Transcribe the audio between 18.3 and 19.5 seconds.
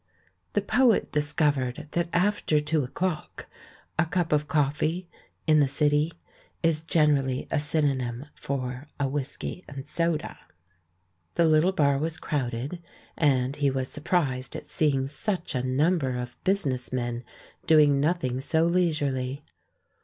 so leisurely.